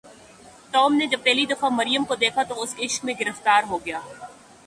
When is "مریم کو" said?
1.71-2.15